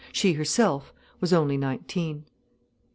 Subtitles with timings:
[0.11, 2.25] She herself was only nineteen.